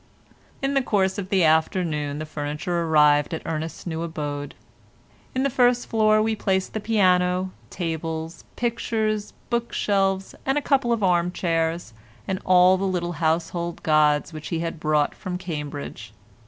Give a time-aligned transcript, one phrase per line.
[0.63, 4.55] In the course of the afternoon the furniture arrived at Ernest's new abode.
[5.35, 11.31] In the first floor we placed the piano, table, pictures, bookshelves, a couple of arm
[11.31, 11.93] chairs,
[12.27, 16.13] and all the little household gods which he had brought from Cambridge.